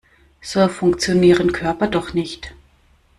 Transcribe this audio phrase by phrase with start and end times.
[0.41, 2.55] So funktionieren Körper doch nicht.